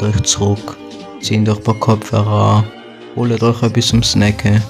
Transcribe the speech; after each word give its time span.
Lehnt 0.00 0.16
euch 0.16 0.22
zurück, 0.22 0.76
zieht 1.20 1.48
euch 1.48 1.56
ein 1.56 1.62
paar 1.62 1.74
Kopfhörer 1.74 2.56
an, 2.56 2.64
holt 3.16 3.42
euch 3.42 3.62
etwas 3.62 3.88
zum 3.88 4.02
Snacken 4.02 4.62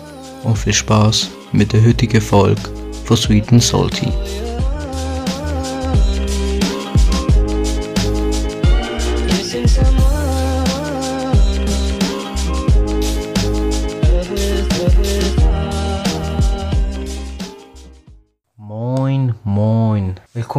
und 0.45 0.59
viel 0.59 0.73
Spaß 0.73 1.31
mit 1.53 1.73
der 1.73 1.85
heutigen 1.85 2.21
Folge 2.21 2.61
von 3.05 3.17
Sweet 3.17 3.53
and 3.53 3.63
Salty. 3.63 4.13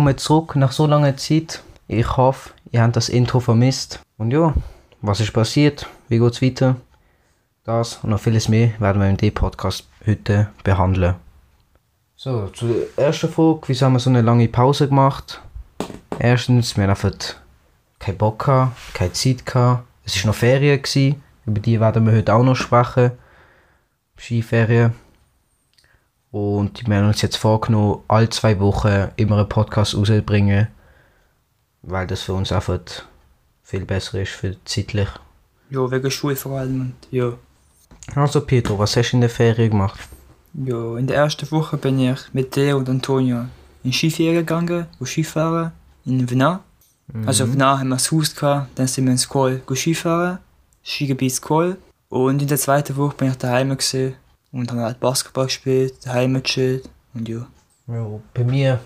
Willkommen 0.02 0.18
zurück 0.18 0.56
nach 0.56 0.72
so 0.72 0.88
langer 0.88 1.16
Zeit. 1.16 1.62
Ich 1.88 2.18
hoffe, 2.18 2.50
ihr 2.72 2.82
habt 2.82 2.96
das 2.96 3.08
Intro 3.08 3.40
vermisst. 3.40 4.00
Und 4.18 4.32
ja, 4.32 4.52
was 5.04 5.20
ist 5.20 5.32
passiert? 5.32 5.86
Wie 6.10 6.18
geht's 6.18 6.42
weiter? 6.42 6.78
Das 7.66 8.00
und 8.02 8.10
noch 8.10 8.20
vieles 8.20 8.50
mehr 8.50 8.72
werden 8.80 9.00
wir 9.00 9.08
in 9.08 9.18
diesem 9.18 9.36
Podcast 9.36 9.88
heute 10.08 10.50
behandeln. 10.64 11.18
So, 12.16 12.48
zur 12.48 12.88
ersten 12.98 13.30
Frage, 13.30 13.60
wieso 13.68 13.86
haben 13.86 13.94
wir 13.94 14.00
so 14.00 14.10
eine 14.10 14.24
lange 14.24 14.48
Pause 14.48 14.88
gemacht? 14.88 15.40
Erstens, 16.18 16.76
wir 16.76 16.86
haben 16.86 16.90
einfach 16.90 17.12
keinen 18.00 18.18
Bock 18.18 18.44
keine 18.96 19.14
Zeit 19.14 19.46
gehabt. 19.46 19.84
Es 20.04 20.20
war 20.24 20.32
noch 20.32 20.36
Ferien, 20.36 20.82
über 21.46 21.60
die 21.60 21.80
werden 21.80 22.08
wir 22.08 22.14
heute 22.14 22.34
auch 22.34 22.44
noch 22.44 22.56
sprechen. 22.56 23.12
Skiferien. 24.18 24.96
Und 26.32 26.88
wir 26.88 26.96
haben 26.96 27.08
uns 27.08 27.22
jetzt 27.22 27.38
vorgenommen, 27.38 28.02
alle 28.08 28.30
zwei 28.30 28.60
Wochen 28.60 29.10
immer 29.18 29.38
einen 29.38 29.50
Podcast 29.50 29.96
rauszubringen, 29.96 30.68
weil 31.82 32.08
das 32.08 32.22
für 32.22 32.34
uns 32.34 32.52
einfach 32.52 32.80
viel 33.64 33.86
besser 33.86 34.22
ist, 34.22 34.32
für 34.32 34.56
zeitlich. 34.66 35.10
Ja, 35.70 35.90
wegen 35.92 36.12
Schule 36.12 36.36
vor 36.36 36.60
allem. 36.60 36.82
Und 36.82 36.96
ja. 37.12 37.34
Also 38.16 38.42
Pietro, 38.42 38.80
was 38.80 38.96
hast 38.96 39.12
du 39.12 39.18
in 39.18 39.22
der 39.22 39.30
Ferien 39.30 39.72
gemacht? 39.72 40.00
ja, 40.54 40.98
in 40.98 41.08
der 41.08 41.18
ersten 41.18 41.50
Woche 41.52 41.78
bin 41.78 42.00
ich 42.00 42.20
mit 42.34 42.52
Theo 42.52 42.78
und 42.78 42.90
Antonio 42.90 43.46
in 43.84 43.94
Skiferien 43.94 44.46
gegangen, 44.46 44.86
go 45.00 45.06
Skifahren 45.06 45.72
in 46.06 46.30
Venat. 46.30 46.62
Also 47.26 47.46
in 47.46 47.54
Venat 47.54 47.80
haben 47.80 47.90
wir 47.90 47.96
das 47.96 48.12
Haus 48.12 48.36
gehabt, 48.36 48.70
dann 48.76 48.88
sind 48.88 49.06
wir 49.06 49.12
ins 49.12 49.28
Kohl 49.28 49.62
go 49.66 49.76
Skifahren, 49.76 50.40
Skigebiet 50.84 51.42
Kohl. 51.42 51.78
Und 52.10 52.42
in 52.42 52.48
der 52.48 52.58
zweiten 52.58 52.96
Woche 52.98 53.16
bin 53.16 53.30
ich 53.30 53.38
daheim 53.38 53.70
gewesen 53.70 54.16
und 54.52 54.72
habe 54.72 54.82
halt 54.82 55.00
Basketball 55.00 55.46
gespielt, 55.46 56.06
daheim 56.06 56.42
gechillt 56.42 56.90
und 57.14 57.28
ja. 57.28 57.48
Ja, 57.88 58.08
bei 58.34 58.44
mir 58.44 58.80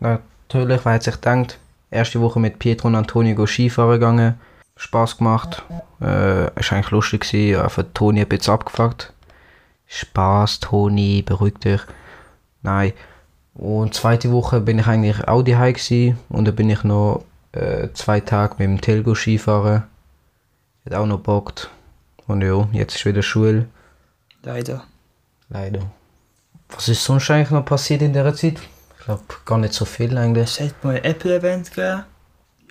natürlich, 0.00 0.84
weil 0.84 1.02
sich 1.02 1.16
denkt, 1.16 1.58
erste 1.90 2.20
Woche 2.20 2.40
mit 2.40 2.58
Pietro 2.58 2.88
und 2.88 2.94
Antonio 2.94 3.46
Skifahren 3.46 3.92
gegangen, 3.92 4.34
Spaß 4.76 5.18
gemacht, 5.18 5.62
äh, 6.00 6.46
ist 6.58 6.72
eigentlich 6.72 6.90
lustig 6.90 7.22
gewesen, 7.22 7.60
einfach 7.60 7.84
Toni 7.94 8.20
ein 8.20 8.28
bisschen 8.28 8.54
abgefuckt. 8.54 9.12
Spaß, 9.86 10.60
Toni, 10.60 11.22
beruhig 11.22 11.54
dich. 11.58 11.80
Nein. 12.62 12.92
Und 13.54 13.94
zweite 13.94 14.30
Woche 14.32 14.60
bin 14.60 14.78
ich 14.78 14.86
eigentlich 14.86 15.26
auch 15.26 15.42
daheim 15.42 15.72
gewesen 15.72 16.18
und 16.28 16.46
dann 16.46 16.56
bin 16.56 16.68
ich 16.68 16.84
noch 16.84 17.24
äh, 17.52 17.88
zwei 17.94 18.20
Tage 18.20 18.56
mit 18.58 18.68
dem 18.68 18.80
Telgo 18.80 19.14
Skifahren. 19.14 19.84
Hat 20.84 20.94
auch 20.94 21.06
noch 21.06 21.20
bockt. 21.20 21.70
Und 22.26 22.42
ja, 22.42 22.68
jetzt 22.72 22.96
ist 22.96 23.06
wieder 23.06 23.22
Schule. 23.22 23.66
Leider. 24.42 24.84
Leider. 25.48 25.80
Was 26.70 26.88
ist 26.88 27.04
sonst 27.04 27.30
eigentlich 27.30 27.50
noch 27.50 27.64
passiert 27.64 28.02
in 28.02 28.12
der 28.12 28.34
Zeit? 28.34 28.58
Ich 28.98 29.04
glaube 29.04 29.22
gar 29.44 29.58
nicht 29.58 29.72
so 29.72 29.84
viel 29.84 30.16
eigentlich. 30.18 30.58
Es 30.58 30.60
hat 30.60 30.84
mal 30.84 30.96
ein 30.96 31.04
Apple-Event 31.04 31.70
gegeben. 31.70 32.04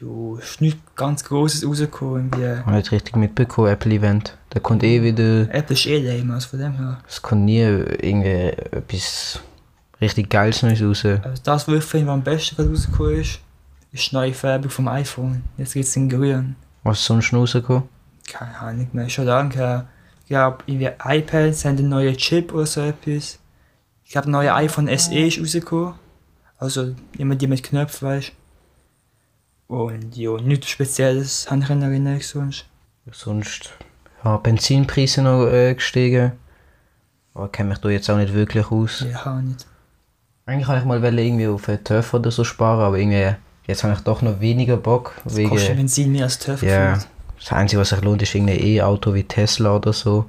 Ja, 0.02 0.38
es 0.40 0.50
ist 0.52 0.62
nichts 0.62 0.82
ganz 0.96 1.24
Grosses 1.24 1.66
rausgekommen. 1.66 2.30
Irgendwie. 2.32 2.60
Ich 2.60 2.66
habe 2.66 2.76
nicht 2.76 2.92
richtig 2.92 3.16
mitbekommen, 3.16 3.70
Apple-Event. 3.70 4.38
Da 4.50 4.60
kommt 4.60 4.84
eh 4.84 5.02
wieder. 5.02 5.54
Apple 5.54 5.76
ist 5.76 5.86
eh 5.86 6.00
lame, 6.00 6.34
also 6.34 6.50
von 6.50 6.60
dem 6.60 6.74
her. 6.76 7.00
Es 7.08 7.22
kommt 7.22 7.46
nie 7.46 7.62
irgendwie 7.62 8.50
etwas 8.72 9.40
richtig 10.02 10.30
Geiles 10.30 10.62
Neues 10.62 10.82
raus. 10.82 11.06
Also 11.06 11.42
das, 11.44 11.68
was 11.68 11.76
ich 11.76 11.84
finde, 11.84 12.08
was 12.08 12.14
am 12.14 12.24
besten 12.24 12.56
gerade 12.58 12.70
rausgekommen 12.70 13.22
ist, 13.22 13.40
ist 13.94 14.12
die 14.12 14.16
neue 14.16 14.34
Färbung 14.34 14.70
vom 14.70 14.90
iPhone. 14.90 15.44
Jetzt 15.58 15.74
geht 15.74 15.86
es 15.86 15.96
in 15.96 16.10
grün. 16.10 16.58
Was 16.84 17.00
ist 17.00 17.06
sonst 17.06 17.32
noch 17.32 17.40
rausgekommen? 17.40 17.84
Keine 18.28 18.60
Ahnung 18.60 18.90
mehr, 18.92 19.08
schon 19.10 19.26
lange 19.26 19.56
her. 19.56 19.88
Ich 20.26 20.30
glaube, 20.30 20.58
irgendwie 20.66 20.90
iPads 21.04 21.66
haben 21.66 21.78
einen 21.78 21.90
neuen 21.90 22.18
Chip 22.18 22.52
oder 22.52 22.66
so 22.66 22.82
etwas. 22.82 23.38
Ich 24.04 24.12
glaube, 24.12 24.28
ein 24.28 24.32
neuer 24.32 24.56
iPhone 24.56 24.88
SE 24.98 25.14
ist 25.14 25.40
rausgekommen. 25.40 25.94
Also 26.58 26.96
immer 27.20 27.36
die 27.36 27.46
mit 27.46 27.62
Knöpfen, 27.62 28.08
weißt 28.08 28.32
Und 29.68 30.18
ja, 30.18 30.36
nichts 30.42 30.70
Spezielles 30.70 31.50
habe 31.52 31.62
ich 31.62 31.70
in 31.70 31.84
Erinnerung 31.84 32.22
sonst. 32.22 32.66
Sonst 33.12 33.74
ja, 34.24 34.38
Benzinpreise 34.38 35.22
noch 35.22 35.46
äh, 35.46 35.76
gestiegen. 35.76 36.32
Aber 37.36 37.46
ich 37.46 37.52
kenne 37.52 37.70
mich 37.70 37.78
da 37.78 37.90
jetzt 37.90 38.10
auch 38.10 38.18
nicht 38.18 38.34
wirklich 38.34 38.72
aus. 38.72 39.06
Ja, 39.08 39.38
auch 39.38 39.42
nicht. 39.42 39.68
Eigentlich 40.48 40.68
wollte 40.68 40.82
ich 40.82 40.88
mal 40.88 41.20
irgendwie 41.20 41.48
auf 41.48 41.70
einen 41.70 41.84
TÜV 41.84 42.16
oder 42.16 42.32
so 42.32 42.44
sparen, 42.44 42.82
aber 42.82 42.98
irgendwie 42.98 43.36
jetzt 43.68 43.84
habe 43.84 43.94
ich 43.94 44.00
doch 44.00 44.24
noch 44.24 44.40
weniger 44.40 44.78
Bock. 44.78 45.14
Das 45.24 45.38
kostet 45.44 45.76
Benzin 45.76 46.12
mehr 46.12 46.24
als 46.24 46.40
TÜV. 46.40 46.64
Ja, 46.64 46.94
gefühlt. 46.94 47.15
Das 47.40 47.52
Einzige, 47.52 47.82
was 47.82 47.90
sich 47.90 48.02
lohnt, 48.02 48.22
ist 48.22 48.34
irgendein 48.36 48.60
E-Auto 48.64 49.14
wie 49.14 49.24
Tesla 49.24 49.76
oder 49.76 49.94
so. 49.94 50.26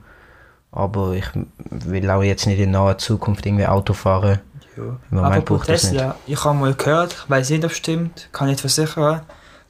Aber 0.73 1.13
ich 1.15 1.27
will 1.71 2.11
auch 2.11 2.23
jetzt 2.23 2.47
nicht 2.47 2.59
in 2.59 2.73
naher 2.73 2.99
Zukunft 2.99 3.47
irgendwie 3.47 3.67
Auto 3.67 3.93
fahren. 3.95 4.41
ja. 4.77 4.83
Im 4.83 4.99
Moment 5.11 5.37
Apropos 5.37 5.59
braucht 5.59 5.67
Tesla, 5.69 6.17
ich 6.27 6.45
habe 6.45 6.59
mal 6.59 6.75
gehört, 6.75 7.13
ich 7.25 7.31
weiß 7.31 7.51
nicht, 7.51 7.65
ob 7.65 7.71
es 7.71 7.77
stimmt, 7.79 8.29
kann 8.33 8.49
nicht 8.49 8.61
versichern, 8.61 9.23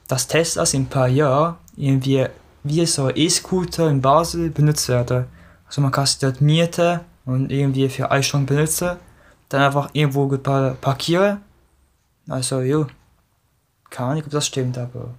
dass 0.07 0.27
Teslas 0.27 0.73
in 0.73 0.83
ein 0.83 0.87
paar 0.87 1.07
Jahren 1.07 1.55
irgendwie 1.77 2.25
wie 2.63 2.85
so 2.85 3.09
E-Scooter 3.09 3.89
in 3.89 4.01
Basel 4.01 4.49
benutzt 4.49 4.89
werden. 4.89 5.25
Also 5.67 5.79
man 5.81 5.91
kann 5.91 6.05
sie 6.05 6.17
dort 6.19 6.41
mieten 6.41 6.99
und 7.25 7.51
irgendwie 7.51 7.87
für 7.87 8.11
eine 8.11 8.23
Stunde 8.23 8.53
benutzen, 8.53 8.97
dann 9.49 9.61
einfach 9.61 9.89
irgendwo 9.93 10.27
gut 10.27 10.43
pa- 10.43 10.75
parkieren. 10.81 11.37
Also 12.27 12.59
ja, 12.61 12.85
keine 13.89 14.09
Ahnung, 14.11 14.23
ob 14.25 14.31
das 14.31 14.47
stimmt, 14.47 14.77
aber 14.77 15.13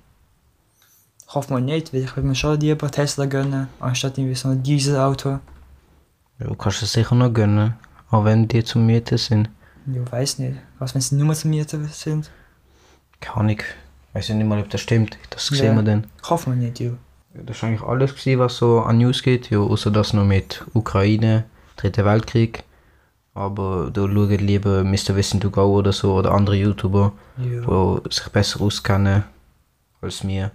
ich 1.29 1.35
hoffe 1.35 1.53
mal 1.53 1.61
nicht, 1.61 1.93
weil 1.93 2.05
ich 2.05 2.17
würde 2.17 2.27
mir 2.29 2.35
schon 2.35 2.59
lieber 2.59 2.91
Tesla 2.91 3.27
gönnen, 3.27 3.69
anstatt 3.81 4.17
irgendwie 4.19 4.35
so 4.35 4.49
ein 4.49 4.63
Dieselauto. 4.63 5.39
Ja, 6.39 6.47
du 6.47 6.55
kannst 6.55 6.83
es 6.83 6.93
sicher 6.93 7.15
noch 7.15 7.33
gönnen. 7.33 7.75
Auch 8.11 8.25
wenn 8.25 8.49
die 8.49 8.65
zum 8.65 8.87
Mieten 8.87 9.19
sind. 9.19 9.51
Ja, 9.87 10.11
weiß 10.11 10.39
nicht. 10.39 10.57
Was, 10.79 10.95
wenn 10.95 11.03
sie 11.03 11.17
nur 11.17 11.35
zum 11.35 11.51
Mieten 11.51 11.87
sind? 11.89 12.31
Keine 13.21 13.37
Ahnung. 13.37 13.59
Ich 13.59 14.15
weiß 14.15 14.29
nicht 14.31 14.47
mal, 14.47 14.61
ob 14.61 14.71
das 14.71 14.81
stimmt. 14.81 15.19
Das 15.31 15.51
Ja. 15.51 15.57
sehen 15.57 15.77
wir 15.77 15.83
dann. 15.83 16.07
Ich 16.23 16.31
hoffe 16.31 16.49
mal 16.51 16.57
nicht, 16.57 16.81
ja. 16.81 16.93
Das 17.35 17.63
war 17.63 17.69
eigentlich 17.69 17.83
alles, 17.83 18.15
gewesen, 18.15 18.39
was 18.39 18.57
so 18.57 18.81
an 18.81 18.99
News 18.99 19.23
geht. 19.23 19.51
Ja, 19.51 19.59
außer 19.59 19.91
das 19.91 20.15
noch 20.15 20.25
mit 20.25 20.65
Ukraine, 20.73 21.45
Dritter 21.77 22.05
Weltkrieg. 22.07 22.65
Aber 23.35 23.91
da 23.93 24.01
schauen 24.09 24.31
lieber 24.39 24.83
Mr. 24.83 25.15
Wissen 25.15 25.41
to 25.41 25.51
Go 25.51 25.77
oder 25.77 25.93
so 25.93 26.15
oder 26.15 26.33
andere 26.33 26.57
YouTuber, 26.57 27.13
Ja, 27.37 28.01
die 28.01 28.15
sich 28.15 28.29
besser 28.31 28.63
auskennen 28.63 29.25
als 30.01 30.27
wir. 30.27 30.51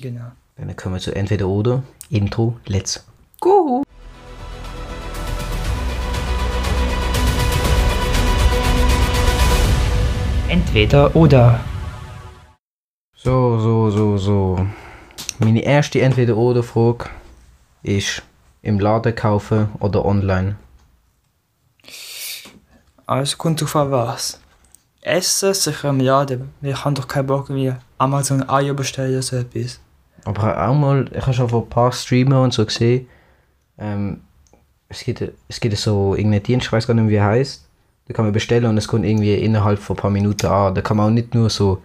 Genau. 0.00 0.32
Dann 0.56 0.74
kommen 0.76 0.94
wir 0.94 1.00
zu 1.00 1.14
entweder 1.14 1.48
oder. 1.48 1.82
Intro, 2.10 2.56
let's 2.66 3.04
go! 3.40 3.82
Entweder 10.48 11.14
oder. 11.16 11.60
So, 13.16 13.58
so, 13.58 13.90
so, 13.90 14.16
so. 14.16 14.66
Meine 15.38 15.60
erste 15.62 16.00
Entweder-Oder-Frage 16.00 17.10
ist 17.82 18.22
im 18.62 18.78
Laden 18.78 19.14
kaufen 19.14 19.68
oder 19.80 20.04
online. 20.04 20.56
Also 23.06 23.36
kommt 23.36 23.60
drauf 23.60 23.76
an 23.76 23.90
was. 23.90 24.40
Essen 25.00 25.54
sicher 25.54 25.90
im 25.90 26.00
Laden. 26.00 26.52
weil 26.60 26.70
Ich 26.70 26.84
habe 26.84 26.94
doch 26.94 27.06
keinen 27.06 27.26
Bock 27.26 27.48
wie 27.50 27.72
Amazon 27.98 28.48
Eier 28.48 28.74
bestellen 28.74 29.12
oder 29.12 29.22
so 29.22 29.36
etwas. 29.36 29.80
Aber 30.26 30.68
auch 30.68 30.74
mal, 30.74 31.08
ich 31.14 31.22
habe 31.22 31.32
schon 31.32 31.48
von 31.48 31.62
ein 31.62 31.68
paar 31.68 31.92
Streamer 31.92 32.42
und 32.42 32.52
so 32.52 32.64
gesehen, 32.64 33.06
ähm, 33.78 34.20
es 34.88 35.04
gibt, 35.04 35.22
es 35.48 35.60
gibt 35.60 35.76
so 35.76 36.14
irgendeinen 36.14 36.42
Dienst, 36.42 36.66
ich 36.66 36.72
weiß 36.72 36.86
gar 36.86 36.94
nicht, 36.94 37.08
wie 37.08 37.16
er 37.16 37.24
heißt. 37.26 37.64
Da 38.08 38.14
kann 38.14 38.24
man 38.24 38.32
bestellen 38.32 38.66
und 38.66 38.78
es 38.78 38.86
kommt 38.86 39.04
irgendwie 39.04 39.34
innerhalb 39.34 39.78
von 39.80 39.96
ein 39.96 40.00
paar 40.00 40.10
Minuten 40.10 40.46
an. 40.46 40.74
Da 40.74 40.80
kann 40.80 40.96
man 40.96 41.06
auch 41.06 41.10
nicht 41.10 41.34
nur 41.34 41.50
so 41.50 41.82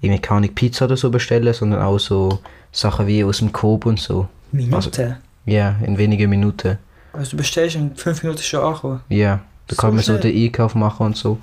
irgendwie 0.00 0.20
keine 0.20 0.48
Pizza 0.48 0.84
oder 0.84 0.96
so 0.96 1.10
bestellen, 1.10 1.52
sondern 1.54 1.80
auch 1.80 1.98
so 1.98 2.40
Sachen 2.72 3.06
wie 3.06 3.24
aus 3.24 3.38
dem 3.38 3.52
Coop 3.52 3.86
und 3.86 3.98
so. 3.98 4.28
Minuten. 4.50 5.16
Ja, 5.46 5.76
in 5.84 5.96
wenigen 5.96 6.28
Minuten. 6.28 6.78
Also, 7.14 7.32
du 7.32 7.36
bestellst 7.38 7.76
in 7.76 7.94
5 7.96 8.22
Minuten 8.22 8.42
schon 8.42 8.60
ankommen. 8.60 9.00
Ja, 9.08 9.40
da 9.66 9.74
So 9.74 9.80
kann 9.80 9.94
man 9.94 10.02
so 10.04 10.12
schnell? 10.18 10.32
den 10.32 10.44
Einkauf 10.44 10.74
machen 10.74 11.06
und 11.06 11.16
so. 11.16 11.38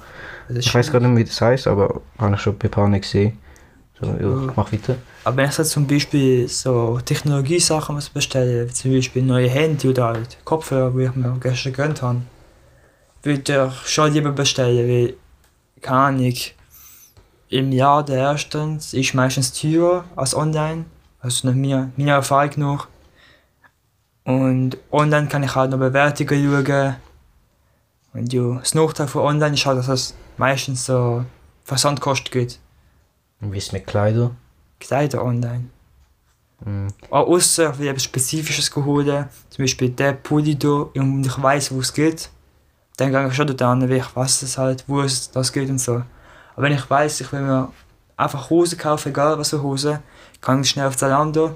Ich 0.49 0.73
weiß 0.73 0.91
gar 0.91 0.99
nicht, 0.99 1.15
wie 1.17 1.23
das 1.23 1.41
heißt, 1.41 1.67
aber 1.67 2.01
habe 2.17 2.35
ich 2.35 2.41
schon 2.41 2.57
bei 2.57 2.67
ein 2.67 2.71
paar 2.71 2.87
nicht 2.87 3.01
gesehen. 3.03 3.37
So, 3.99 4.07
ja, 4.07 4.19
Ja. 4.19 4.53
mach 4.55 4.71
weiter. 4.71 4.95
Aber 5.25 5.37
wenn 5.37 5.49
ich 5.49 5.57
jetzt 5.57 5.71
zum 5.71 5.85
Beispiel 5.87 6.47
so 6.47 6.99
Technologiesachen 7.03 7.95
muss 7.95 8.09
bestellen, 8.09 8.67
wie 8.69 8.73
zum 8.73 8.93
Beispiel 8.93 9.23
neue 9.23 9.49
Handy 9.49 9.89
oder 9.89 10.05
halt 10.05 10.37
Kopfhörer, 10.45 10.95
wie 10.97 11.03
ich 11.05 11.15
mir 11.15 11.35
gestern 11.41 11.73
gegönnt 11.73 12.01
habe, 12.01 12.21
würde 13.23 13.71
ich 13.83 13.89
schon 13.89 14.13
lieber 14.13 14.31
bestellen, 14.31 14.87
weil 14.87 15.13
keine 15.81 15.97
Ahnung, 15.99 16.33
im 17.49 17.71
Jahr 17.71 18.05
der 18.05 18.17
erstens 18.17 18.93
ist 18.93 19.13
meistens 19.13 19.51
teurer 19.53 20.05
als 20.15 20.35
online. 20.35 20.85
Also 21.19 21.47
nach 21.47 21.55
mir, 21.55 21.91
meiner 21.97 22.13
Erfahrung 22.13 22.51
nach. 22.57 22.87
Und 24.23 24.77
online 24.91 25.27
kann 25.27 25.43
ich 25.43 25.55
halt 25.55 25.71
noch 25.71 25.79
Bewertungen 25.79 26.65
schauen. 26.65 26.95
Und 28.13 28.31
ja, 28.33 28.55
das 28.59 28.75
Nachteil 28.75 29.07
von 29.07 29.23
online 29.23 29.55
ist 29.55 29.65
halt, 29.65 29.79
dass 29.79 29.87
es 29.87 30.15
meistens 30.37 30.85
so 30.85 31.25
Versandkosten 31.63 32.31
gibt. 32.31 32.59
Und 33.41 33.53
wie 33.53 33.57
ist 33.57 33.73
mit 33.73 33.87
Kleider? 33.87 34.31
Kleider 34.79 35.23
online. 35.23 35.65
Hm. 36.63 36.87
Auch 37.09 37.27
außer 37.27 37.71
ich 37.71 37.79
will 37.79 37.87
etwas 37.87 38.03
Spezifisches 38.03 38.69
geholt, 38.69 39.07
zum 39.49 39.63
Beispiel 39.63 39.89
der 39.89 40.13
Pulli 40.13 40.57
da, 40.57 40.87
und 40.93 41.25
ich 41.25 41.41
weiß, 41.41 41.71
wo 41.71 41.79
es 41.79 41.93
geht, 41.93 42.29
dann 42.97 43.11
gehe 43.11 43.27
ich 43.27 43.33
schon 43.33 43.47
dort 43.47 43.61
an, 43.61 43.81
weil 43.81 43.97
ich 43.97 44.15
weiß 44.15 44.41
es 44.41 44.57
halt, 44.57 44.83
wo 44.87 45.01
es 45.01 45.31
das 45.31 45.53
geht 45.53 45.69
und 45.69 45.79
so. 45.79 46.03
Aber 46.55 46.63
wenn 46.63 46.73
ich 46.73 46.89
weiß, 46.89 47.21
ich 47.21 47.31
will 47.31 47.41
mir 47.41 47.71
einfach 48.17 48.49
Hosen 48.49 48.77
kaufen, 48.77 49.09
egal 49.09 49.37
was 49.37 49.51
für 49.51 49.61
Hose, 49.61 50.01
kann 50.41 50.61
ich 50.61 50.69
schnell 50.69 50.87
auf 50.87 50.97
Zalando, 50.97 51.55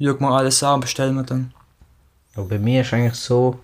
schau 0.00 0.14
mir 0.18 0.30
alles 0.30 0.62
an 0.62 0.74
und 0.74 0.80
bestelle 0.80 1.12
mir 1.12 1.24
dann. 1.24 1.52
Aber 2.34 2.46
bei 2.46 2.58
mir 2.58 2.80
ist 2.80 2.94
eigentlich 2.94 3.14
so, 3.14 3.58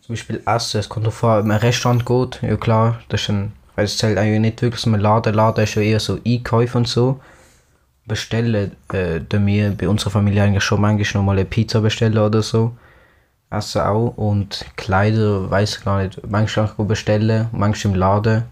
zum 0.00 0.14
Beispiel 0.14 0.42
Essen, 0.44 0.80
es 0.80 0.88
kommt 0.88 1.06
davor, 1.06 1.38
wenn 1.38 1.46
man 1.46 1.58
in 1.58 1.62
ein 1.62 1.66
Restaurant 1.68 2.04
geht, 2.04 2.42
ja 2.42 2.56
klar, 2.56 3.00
das 3.08 3.22
ist 3.22 3.28
ein, 3.30 3.52
es 3.82 3.96
zählt 3.96 4.18
eigentlich 4.18 4.40
nicht 4.40 4.62
wirklich 4.62 4.84
ein 4.86 5.00
Laden, 5.00 5.34
Laden 5.34 5.64
ist 5.64 5.74
ja 5.74 5.82
eher 5.82 6.00
so 6.00 6.18
Einkäufe 6.26 6.78
und 6.78 6.88
so. 6.88 7.20
Bestellen, 8.06 8.72
äh, 8.92 9.20
da 9.28 9.44
wir 9.44 9.70
bei 9.76 9.88
unserer 9.88 10.10
Familie 10.10 10.42
eigentlich 10.42 10.64
schon 10.64 10.80
manchmal 10.80 11.22
noch 11.22 11.26
mal 11.26 11.38
eine 11.38 11.44
Pizza 11.44 11.80
bestellen 11.80 12.18
oder 12.18 12.42
so. 12.42 12.72
Essen 13.50 13.82
auch 13.82 14.14
und 14.16 14.64
Kleider, 14.76 15.50
weiß 15.50 15.76
ich 15.78 15.84
gar 15.84 16.02
nicht, 16.02 16.20
manchmal 16.28 16.66
auch 16.66 16.84
bestellen, 16.84 17.48
manchmal 17.52 17.94
im 17.94 18.00
Laden. 18.00 18.42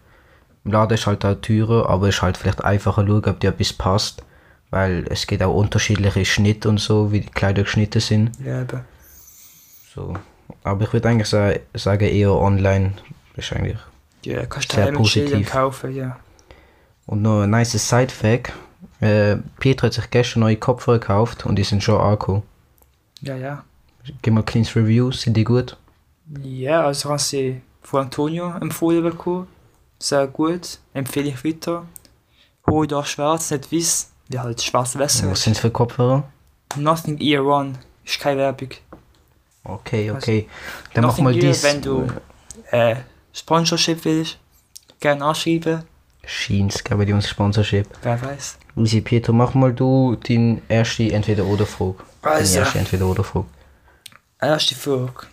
Im 0.65 0.73
Laden 0.73 0.95
ist 0.95 1.07
halt 1.07 1.25
auch 1.25 1.35
teurer, 1.41 1.89
aber 1.89 2.09
ist 2.09 2.23
halt 2.23 2.37
vielleicht 2.37 2.63
einfacher 2.63 3.07
schauen, 3.07 3.25
ob 3.25 3.41
dir 3.41 3.49
etwas 3.49 3.73
passt. 3.73 4.23
Weil 4.71 5.05
es 5.11 5.27
gibt 5.27 5.43
auch 5.43 5.55
unterschiedliche 5.55 6.25
Schnitte 6.25 6.69
und 6.69 6.79
so, 6.79 7.11
wie 7.11 7.21
die 7.21 7.31
Kleider 7.31 7.63
geschnitten 7.63 8.01
sind. 8.01 8.31
Ja, 8.45 8.63
eben. 8.63 8.81
So. 9.95 10.15
Aber 10.63 10.85
ich 10.85 10.93
würde 10.93 11.09
eigentlich 11.09 11.29
sa 11.29 11.53
sagen, 11.75 12.05
eher 12.05 12.33
online 12.33 12.93
ist 13.37 13.53
eigentlich. 13.53 13.79
Ja, 14.25 14.45
kannst 14.47 14.77
du 14.77 14.93
positiv. 14.93 15.51
kaufen, 15.51 15.95
ja. 15.95 16.19
Und 17.07 17.23
noch 17.23 17.43
ein 17.43 17.51
nice 17.51 17.73
Side-Fact. 17.73 18.53
Äh, 19.01 19.37
Peter 19.59 19.87
hat 19.87 19.95
sich 19.95 20.11
gestern 20.11 20.41
neue 20.41 20.57
Kopfhörer 20.57 20.99
gekauft 20.99 21.47
und 21.47 21.57
die 21.57 21.65
sind 21.65 21.83
schon 21.83 22.01
angekommen. 22.01 22.43
Ja, 23.23 23.37
ja. 23.37 23.65
Gib 24.23 24.35
mal 24.35 24.43
kleines 24.43 24.75
Review, 24.77 25.11
sind 25.11 25.37
die 25.37 25.45
gut? 25.45 25.77
Ja, 26.43 26.85
also 26.87 27.09
habe 27.11 27.19
sie 27.19 27.61
von 27.83 28.03
Antonio 28.05 28.55
empfohlen 28.61 29.03
bekommen. 29.03 29.47
Sehr 29.99 30.27
gut, 30.27 30.79
empfehle 30.95 31.29
ich 31.31 31.45
weiter. 31.45 31.85
Hol 32.69 32.87
doch 32.87 33.05
schwarz, 33.07 33.51
nicht 33.51 33.73
weiß, 33.73 34.11
wie 34.29 34.39
halt 34.39 34.63
schwarz 34.63 34.95
besser 34.97 35.31
Was 35.31 35.39
ist. 35.39 35.45
sind 35.45 35.59
für 35.59 35.71
Kopfhörer? 35.71 36.25
Nothing 36.77 37.19
Ear 37.21 37.45
One, 37.45 37.73
ist 38.05 38.21
keine 38.21 38.41
Werbung. 38.41 38.69
Okay, 39.65 40.09
Also, 40.11 40.19
okay. 40.19 40.49
Dann 40.95 41.05
mach 41.05 41.19
mal 41.19 41.33
dies. 41.35 41.63
wenn 41.63 41.83
du 41.83 42.07
äh, 42.71 42.97
Sponsorship 43.33 44.05
willst, 44.05 44.39
gerne 45.01 45.25
anschreiben, 45.25 45.83
Scheins, 46.25 46.85
geben 46.85 47.07
die 47.07 47.13
uns 47.13 47.29
Sponsorship. 47.29 47.87
wer 48.03 48.21
weiß. 48.21 48.59
Usi 48.77 49.01
Pietro, 49.01 49.33
mach 49.33 49.55
mal 49.55 49.73
du 49.73 50.17
deine 50.29 50.61
erste 50.69 51.11
Entweder-Oder-Frage. 51.11 51.97
Deine 52.23 52.35
Also, 52.37 52.59
erste 52.59 52.79
Entweder-Oder-Frage. 52.79 53.47
erste 54.41 54.75
Frage. 54.75 55.27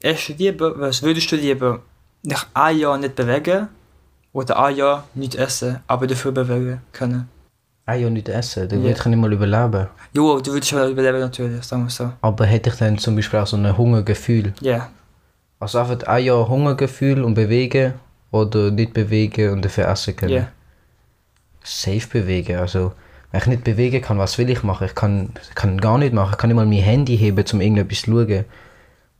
Erst 0.00 0.28
lieber, 0.28 0.78
was 0.78 1.02
würdest 1.02 1.30
du 1.32 1.36
lieber 1.36 1.80
nach 2.22 2.46
einem 2.54 2.80
Jahr 2.80 2.98
nicht 2.98 3.14
bewegen 3.14 3.68
oder 4.32 4.58
ein 4.62 4.76
Jahr 4.76 5.04
nicht 5.14 5.36
essen, 5.36 5.78
aber 5.86 6.06
dafür 6.06 6.32
bewegen 6.32 6.80
können? 6.92 7.28
Ah 7.86 7.94
ja, 7.94 8.10
nicht 8.10 8.28
essen, 8.28 8.68
dann 8.68 8.80
Ja. 8.80 8.86
würde 8.86 8.98
ich 8.98 9.04
nicht 9.06 9.18
mal 9.18 9.32
überleben. 9.32 9.86
Jo, 10.12 10.40
du 10.40 10.52
würdest 10.52 10.70
schon 10.70 10.90
überleben 10.90 11.20
natürlich, 11.20 11.62
sagen 11.64 11.84
wir 11.84 11.90
so. 11.90 12.12
Aber 12.20 12.44
hätte 12.44 12.70
ich 12.70 12.76
dann 12.76 12.98
zum 12.98 13.14
Beispiel 13.16 13.38
auch 13.38 13.46
so 13.46 13.56
ein 13.56 13.76
Hungergefühl? 13.76 14.52
Ja, 14.60 14.90
Also 15.58 15.78
einfach 15.78 16.02
ein 16.06 16.24
Jahr 16.24 16.48
Hungergefühl 16.48 17.22
und 17.22 17.34
bewegen 17.34 17.94
oder 18.30 18.70
nicht 18.70 18.92
bewegen 18.92 19.52
und 19.52 19.64
dafür 19.64 19.88
essen 19.88 20.14
können? 20.16 20.32
ja. 20.32 20.48
Safe 21.64 22.06
bewegen, 22.06 22.58
also 22.58 22.92
wenn 23.32 23.40
ich 23.40 23.46
nicht 23.48 23.64
bewegen 23.64 24.00
kann, 24.00 24.18
was 24.18 24.38
will 24.38 24.48
ich 24.50 24.62
machen? 24.62 24.86
Ich 24.86 24.94
kann, 24.94 25.30
kann 25.56 25.80
gar 25.80 25.98
nicht 25.98 26.12
machen, 26.14 26.30
ich 26.32 26.38
kann 26.38 26.48
nicht 26.48 26.56
mal 26.56 26.64
mein 26.66 26.78
Handy 26.78 27.18
heben, 27.18 27.44
um 27.52 27.60
irgendetwas 27.60 28.02
zu 28.02 28.10
schauen. 28.12 28.44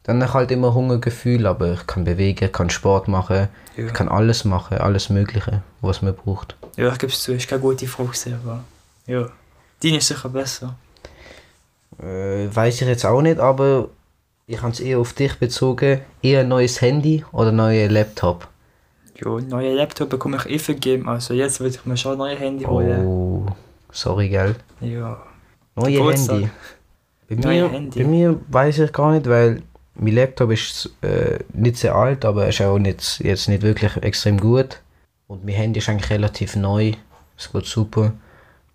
Dann 0.05 0.19
habe 0.21 0.25
ich 0.29 0.35
halt 0.35 0.51
immer 0.53 0.73
Hungergefühl, 0.73 1.47
aber 1.47 1.73
ich 1.73 1.87
kann 1.89 2.05
bewegen, 2.05 2.45
ich 2.45 2.53
kann 2.53 2.71
Sport 2.71 3.09
machen, 3.09 3.49
Ja. 3.77 3.87
ich 3.87 3.93
kann 3.93 4.09
alles 4.09 4.45
machen, 4.45 4.79
alles 4.79 5.11
mögliche, 5.11 5.63
was 5.81 6.03
man 6.03 6.15
braucht. 6.15 6.55
Ja, 6.77 6.93
ich 6.93 6.99
gebe 6.99 7.13
es 7.13 7.21
zu, 7.21 7.33
ist 7.35 7.49
keine 7.49 7.61
gute 7.63 7.89
Frage, 7.89 8.13
aber 8.45 8.63
ja. 9.07 9.29
Deine 9.83 9.97
ist 9.97 10.07
sicher 10.07 10.29
besser. 10.29 10.77
Äh, 12.01 12.55
weiß 12.55 12.81
ich 12.83 12.87
jetzt 12.87 13.05
auch 13.07 13.23
nicht, 13.23 13.41
aber 13.41 13.89
ich 14.47 14.63
habe 14.63 14.73
es 14.73 14.81
eher 14.81 14.99
auf 14.99 15.13
dich 15.13 15.35
bezogen. 15.35 16.01
Eher 16.23 16.41
ein 16.41 16.49
neues 16.49 16.81
Handy 16.81 17.25
oder 17.33 17.49
ein 17.49 17.57
neuer 17.57 17.89
Laptop? 17.89 18.49
Ja, 19.17 19.41
neue 19.41 19.75
Laptop 19.75 20.11
bekomme 20.11 20.37
ich 20.37 20.47
eh 20.51 20.59
vergeben, 20.59 21.09
also 21.09 21.35
jetzt 21.35 21.59
würde 21.61 21.75
ich 21.75 21.85
mir 21.87 21.97
schon 21.97 22.13
ein 22.13 22.19
neues 22.19 22.39
Handy 22.39 22.65
holen. 22.65 23.07
Oh, 23.07 23.47
sorry, 23.91 24.29
gell? 24.29 24.55
Ja. 24.81 25.23
Neue 25.75 25.93
Geburtstag. 25.93 26.37
Handy. 26.37 26.51
Bei 27.29 27.35
Neue 27.35 27.63
mir, 27.63 27.71
Handy. 27.71 28.03
bei 28.03 28.09
mir 28.09 28.41
weiß 28.49 28.79
ich 28.81 28.93
gar 28.93 29.13
nicht, 29.13 29.27
weil 29.27 29.63
mein 29.95 30.15
Laptop 30.15 30.53
ist 30.53 30.91
äh, 31.01 31.39
nicht 31.53 31.79
sehr 31.79 31.95
alt, 31.95 32.25
aber 32.25 32.47
ist 32.47 32.61
auch 32.61 32.79
nicht, 32.79 33.21
jetzt 33.21 33.49
nicht 33.49 33.63
wirklich 33.63 33.97
extrem 33.97 34.39
gut. 34.39 34.81
Und 35.27 35.45
mein 35.45 35.55
Handy 35.55 35.79
ist 35.79 35.89
eigentlich 35.89 36.11
relativ 36.11 36.55
neu. 36.55 36.93
Es 37.37 37.51
geht 37.51 37.65
super. 37.65 38.13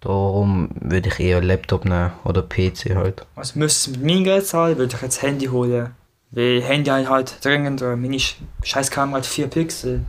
Darum 0.01 0.69
würde 0.79 1.09
ich 1.09 1.19
eher 1.19 1.41
Laptop 1.41 1.85
nehmen 1.85 2.11
oder 2.23 2.41
PC 2.41 2.95
halt. 2.95 3.25
Also 3.35 3.59
müsste 3.59 3.91
es 3.91 3.97
mit 3.97 4.05
meinem 4.05 4.23
Geld 4.23 4.45
zahlen, 4.47 4.77
würde 4.77 4.95
ich 4.95 5.01
jetzt 5.01 5.21
Handy 5.21 5.45
holen. 5.45 5.91
Weil 6.31 6.61
Handy 6.63 6.89
halt 6.89 7.09
halt 7.09 7.43
dringend, 7.45 7.81
oder 7.81 7.95
meine 7.95 8.17
Sch- 8.17 8.35
scheiß 8.63 8.89
Kamera 8.89 9.17
hat 9.17 9.25
4 9.25 9.47
Pixel. 9.47 10.01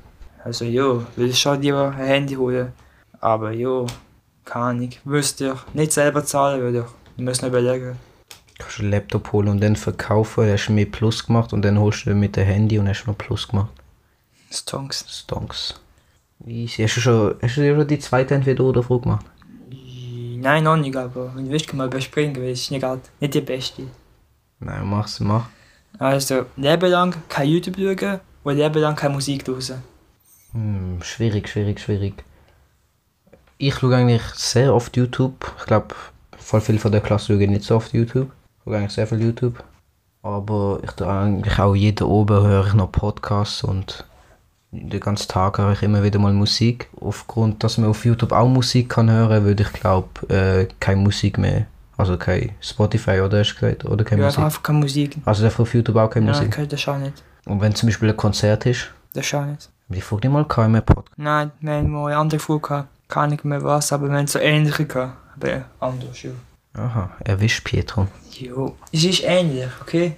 Also 0.44 0.65
jo, 0.65 1.05
würde 1.17 1.31
ich 1.31 1.39
schon 1.39 1.61
lieber 1.61 1.89
ein 1.89 2.06
Handy 2.06 2.35
holen. 2.35 2.73
Aber 3.21 3.53
jo, 3.53 3.87
keine 4.44 4.65
Ahnung. 4.67 4.91
Müsste 5.05 5.55
ich 5.69 5.75
nicht 5.75 5.93
selber 5.93 6.25
zahlen, 6.25 6.61
würde 6.61 6.79
ich. 7.19 7.25
Ich 7.29 7.43
noch 7.43 7.49
überlegen. 7.49 7.97
kannst 8.59 8.79
du 8.79 8.83
einen 8.83 8.93
Laptop 8.93 9.31
holen 9.33 9.49
und 9.49 9.61
dann 9.62 9.77
verkaufen, 9.77 10.50
hast 10.50 10.69
du 10.69 10.73
mehr 10.73 10.87
Plus 10.87 11.27
gemacht 11.27 11.53
und 11.53 11.62
dann 11.62 11.79
holst 11.79 12.06
du 12.06 12.15
mit 12.15 12.37
dem 12.37 12.47
Handy 12.47 12.79
und 12.79 12.88
hast 12.88 13.05
noch 13.06 13.19
Plus 13.19 13.47
gemacht. 13.47 13.71
Stonks. 14.50 15.05
Stonks. 15.09 15.75
Easy. 16.47 16.83
Hast 16.83 16.97
du 16.97 17.00
schon, 17.00 17.35
hast 17.43 17.56
du 17.56 17.75
schon 17.77 17.87
die 17.87 17.99
zweite 17.99 18.35
entweder 18.35 18.64
oder 18.64 18.83
Frage 18.83 19.02
gemacht? 19.02 19.26
Nein, 20.42 20.64
noch 20.64 20.76
nicht, 20.76 20.96
aber 20.96 21.32
wenn 21.37 21.44
du 21.44 21.52
willst, 21.52 21.72
man 21.72 21.87
überspringen, 21.87 22.34
weil 22.34 22.50
es 22.50 22.62
ist 22.62 22.72
nicht, 22.72 22.84
nicht 23.20 23.34
die 23.34 23.40
beste. 23.40 23.84
Nein, 24.58 24.84
mach's, 24.88 25.20
mach. 25.20 25.46
Also, 26.00 26.46
Leben 26.56 26.90
lang 26.90 27.14
kein 27.28 27.49
YouTube 27.49 27.76
schauen 27.76 28.18
und 28.42 28.56
Leben 28.56 28.82
lang 28.82 28.96
keine 28.96 29.14
Musik 29.14 29.46
hören. 29.46 29.84
Hm, 30.50 30.99
schwierig, 31.00 31.49
schwierig, 31.49 31.78
schwierig. 31.78 32.25
Ich 33.58 33.76
schaue 33.76 33.94
eigentlich 33.94 34.25
sehr 34.34 34.75
oft 34.75 34.96
YouTube. 34.96 35.49
Ich 35.61 35.66
glaube, 35.66 35.94
voll 36.37 36.61
viele 36.61 36.80
von 36.80 36.90
der 36.90 37.02
Klasse 37.02 37.38
schauen 37.38 37.52
nicht 37.52 37.62
so 37.62 37.76
oft 37.76 37.92
YouTube. 37.92 38.32
Ich 38.32 38.64
schaue 38.64 38.78
eigentlich 38.78 38.92
sehr 38.94 39.06
viel 39.06 39.22
YouTube. 39.22 39.62
Aber 40.22 40.80
ich 40.82 40.90
tue 40.90 41.06
eigentlich 41.06 41.56
auch 41.61 41.76
jeden 41.76 42.08
oben 42.08 42.44
höre 42.44 42.66
ich 42.66 42.75
noch 42.75 42.90
Podcasts 42.90 43.62
und 43.62 44.04
den 44.73 45.00
ganzen 45.00 45.29
Tag 45.29 45.59
höre 45.59 45.73
ich 45.73 45.83
immer 45.83 46.02
wieder 46.02 46.19
mal 46.19 46.33
Musik. 46.33 46.88
Aufgrund, 47.00 47.62
dass 47.62 47.79
man 47.79 47.91
auf 47.91 48.05
YouTube 48.05 48.33
auch 48.33 48.49
Musik 48.49 48.88
kann 48.88 49.11
hören, 49.11 49.45
würde 49.45 49.62
ich 49.62 49.73
glaube 49.73 50.09
äh, 50.29 50.67
keine 50.81 51.00
Musik 51.02 51.38
mehr. 51.38 51.67
Also 51.99 52.17
kein 52.17 52.50
Spotify 52.61 53.21
oder 53.21 53.41
hast 53.41 53.52
du 53.55 53.61
gesagt? 53.61 53.85
Oder 53.85 54.02
keine 54.05 54.23
Ja, 54.23 54.26
Musik. 54.29 54.43
einfach 54.45 54.62
keine 54.62 54.79
Musik. 54.79 55.17
Also 55.25 55.45
dafür 55.45 55.62
auf 55.64 55.75
YouTube 55.75 55.97
auch 55.97 56.09
keine 56.09 56.26
Nein, 56.26 56.35
Musik. 56.37 56.52
okay, 56.55 56.67
das 56.67 56.81
schon 56.81 57.02
nicht. 57.02 57.23
Und 57.45 57.61
wenn 57.61 57.75
zum 57.75 57.88
Beispiel 57.88 58.09
ein 58.11 58.17
Konzert 58.17 58.67
ist, 58.67 58.91
Das 59.14 59.26
schon 59.26 59.50
nicht. 59.52 59.69
die 59.88 60.00
frage 60.00 60.26
ich 60.29 60.33
mal, 60.33 60.45
kann 60.47 60.67
ich 60.67 60.73
mir 60.73 60.81
Podcast? 60.83 61.19
Nein, 61.19 61.50
wir 61.61 61.73
haben 61.75 61.91
mal 61.91 62.07
eine 62.07 62.17
andere 62.17 62.41
Frage. 62.41 62.87
Keine 63.09 63.26
Ahnung 63.26 63.41
mehr 63.45 63.62
was, 63.62 63.93
aber 63.93 64.09
wir 64.09 64.17
haben 64.17 64.26
so 64.26 64.38
ähnliche 64.38 64.87
gehabt. 64.87 65.17
Aber 65.37 65.64
anders, 65.81 66.23
ja. 66.23 66.31
Aha, 66.75 67.11
erwischt 67.21 67.62
Pietro. 67.64 68.07
Jo, 68.31 68.75
es 68.91 69.05
ist 69.05 69.23
ähnlich, 69.25 69.69
okay? 69.83 70.17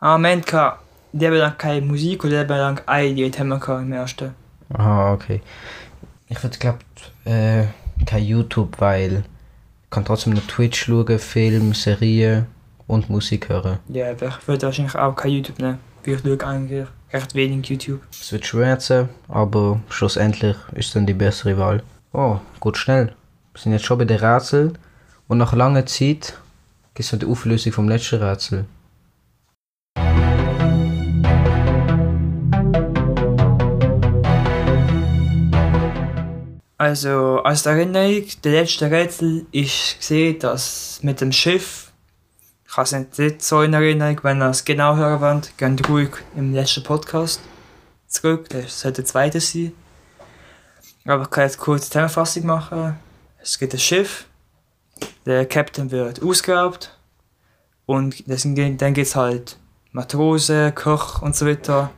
Wir 0.00 0.08
hatten 0.10 0.42
gehabt, 0.42 0.80
Leben 1.14 1.36
lang 1.36 1.56
keine 1.56 1.86
Musik 1.86 2.24
und 2.24 2.30
Leben 2.30 2.48
lang 2.48 2.82
ein 2.86 3.14
Lied 3.14 3.38
haben 3.38 3.48
wir 3.48 3.58
gehabt 3.58 3.82
im 3.82 3.92
ersten. 3.92 4.34
Aha, 4.72 5.12
okay. 5.12 5.40
Ich 6.28 6.42
würde 6.42 6.58
glaube 6.58 6.78
äh, 7.24 7.64
kein 8.04 8.24
YouTube, 8.24 8.80
weil 8.80 9.22
ich 9.84 9.90
kann 9.90 10.04
trotzdem 10.04 10.32
noch 10.32 10.46
Twitch 10.46 10.86
schauen, 10.86 11.18
Film, 11.20 11.72
Serien 11.72 12.46
und 12.88 13.10
Musik 13.10 13.48
hören. 13.48 13.78
Ja, 13.88 14.10
aber 14.10 14.26
ich 14.26 14.48
würde 14.48 14.66
wahrscheinlich 14.66 14.96
auch 14.96 15.14
kein 15.14 15.30
YouTube 15.30 15.58
nehmen. 15.60 15.78
Weil 16.04 16.14
ich 16.14 16.20
schaue 16.20 16.46
eigentlich 16.46 16.86
recht 17.12 17.34
wenig 17.36 17.68
YouTube. 17.68 18.00
Es 18.10 18.32
wird 18.32 18.44
schwärzen, 18.44 19.08
aber 19.28 19.80
schlussendlich 19.88 20.56
ist 20.72 20.96
dann 20.96 21.06
die 21.06 21.14
bessere 21.14 21.56
Wahl. 21.56 21.82
Oh, 22.12 22.38
gut 22.58 22.76
schnell. 22.76 23.14
Wir 23.52 23.60
sind 23.60 23.72
jetzt 23.72 23.84
schon 23.84 23.98
bei 23.98 24.04
den 24.04 24.18
Rätsel 24.18 24.72
und 25.28 25.38
nach 25.38 25.52
langer 25.52 25.86
Zeit 25.86 26.36
gibt 26.94 27.06
es 27.06 27.12
noch 27.12 27.20
die 27.20 27.26
Auflösung 27.26 27.72
vom 27.72 27.88
letzten 27.88 28.20
Rätsel. 28.20 28.64
Also, 36.76 37.40
als 37.44 37.66
Erinnerung, 37.66 38.24
der 38.42 38.52
letzte 38.52 38.90
Rätsel 38.90 39.46
ist 39.52 39.98
gesehen, 40.00 40.38
dass 40.40 40.98
mit 41.02 41.20
dem 41.20 41.30
Schiff, 41.30 41.92
ich 42.68 42.76
habe 42.76 42.84
es 42.84 43.18
nicht- 43.18 43.42
so 43.42 43.62
in 43.62 43.74
Erinnerung, 43.74 44.18
wenn 44.24 44.42
ihr 44.42 44.50
es 44.50 44.64
genau 44.64 44.96
hören 44.96 45.20
wollt, 45.20 45.56
geht 45.56 45.88
ruhig 45.88 46.10
im 46.36 46.52
letzten 46.52 46.82
Podcast 46.82 47.40
zurück, 48.08 48.48
das 48.48 48.80
sollte 48.80 49.02
der 49.02 49.04
zweite 49.06 49.40
sein. 49.40 49.72
Aber 51.06 51.22
ich 51.24 51.30
kann 51.30 51.44
jetzt 51.44 51.58
kurz 51.58 51.82
eine 51.82 51.88
Zusammenfassung 51.90 52.46
machen. 52.46 52.98
Es 53.40 53.58
gibt 53.58 53.72
ein 53.74 53.78
Schiff, 53.78 54.26
der 55.26 55.46
Captain 55.46 55.90
wird 55.92 56.22
ausgeraubt 56.22 56.96
und 57.86 58.14
sind- 58.26 58.80
dann 58.82 58.94
gibt 58.94 59.06
es 59.06 59.14
halt 59.14 59.56
Matrosen, 59.92 60.74
Koch 60.74 61.22
und 61.22 61.36
so 61.36 61.46
weiter, 61.46 61.90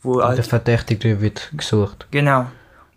wo 0.00 0.12
Und 0.14 0.18
der 0.20 0.28
halt 0.28 0.46
Verdächtige 0.46 1.20
wird 1.20 1.50
gesucht. 1.54 2.06
Genau. 2.10 2.46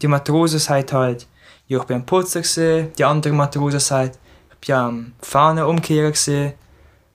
Die 0.01 0.08
Matrose 0.08 0.60
sagt 0.60 0.94
halt, 0.94 1.27
ja, 1.68 1.80
ich 1.80 1.84
bin 1.86 1.98
am 1.98 2.06
Putzen 2.06 2.44
gesehen, 2.44 2.92
die 2.98 3.04
andere 3.04 3.34
Matrose 3.34 3.80
sagt, 3.80 4.20
ich 4.51 4.68
bin 4.68 4.75
am 4.75 5.13
Fahnen 5.22 5.63
umkehren 5.63 6.12
gesehen 6.12 6.54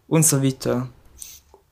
und 0.09 0.25
so 0.25 0.43
weiter. 0.43 0.89